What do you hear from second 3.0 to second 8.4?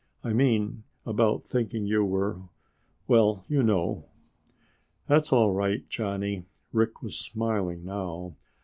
well you know." "That's all right, Johnny." Rick was smiling now.